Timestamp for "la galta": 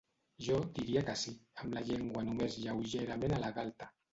3.45-3.93